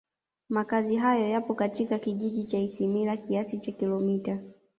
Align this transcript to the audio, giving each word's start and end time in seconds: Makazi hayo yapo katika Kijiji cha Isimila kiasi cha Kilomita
Makazi 0.49 0.95
hayo 0.95 1.27
yapo 1.29 1.53
katika 1.53 1.99
Kijiji 1.99 2.45
cha 2.45 2.59
Isimila 2.59 3.17
kiasi 3.17 3.59
cha 3.59 3.71
Kilomita 3.71 4.39